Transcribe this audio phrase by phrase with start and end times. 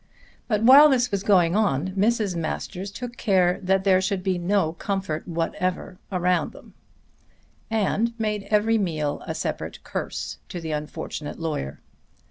[0.47, 2.35] But while this was going on Mrs.
[2.35, 6.73] Masters took care that there should be no comfort whatever around them
[7.69, 11.81] and made every meal a separate curse to the unfortunate lawyer.